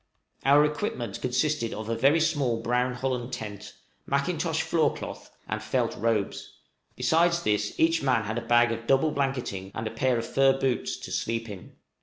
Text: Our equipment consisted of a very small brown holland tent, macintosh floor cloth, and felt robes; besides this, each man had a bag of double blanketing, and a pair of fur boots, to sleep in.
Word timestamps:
Our 0.45 0.65
equipment 0.65 1.21
consisted 1.21 1.75
of 1.75 1.87
a 1.87 1.95
very 1.95 2.19
small 2.19 2.59
brown 2.63 2.95
holland 2.95 3.33
tent, 3.33 3.75
macintosh 4.07 4.63
floor 4.63 4.91
cloth, 4.95 5.29
and 5.47 5.61
felt 5.61 5.95
robes; 5.95 6.53
besides 6.95 7.43
this, 7.43 7.79
each 7.79 8.01
man 8.01 8.23
had 8.23 8.39
a 8.39 8.47
bag 8.47 8.71
of 8.71 8.87
double 8.87 9.11
blanketing, 9.11 9.71
and 9.75 9.85
a 9.85 9.91
pair 9.91 10.17
of 10.17 10.25
fur 10.25 10.57
boots, 10.59 10.97
to 10.97 11.11
sleep 11.11 11.47
in. 11.51 11.75